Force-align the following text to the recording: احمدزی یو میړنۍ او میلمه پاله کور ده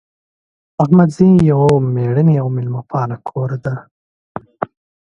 احمدزی 0.81 1.31
یو 1.51 1.61
میړنۍ 1.93 2.35
او 2.41 2.47
میلمه 2.55 2.81
پاله 2.89 3.17
کور 3.27 3.51
ده 3.63 3.73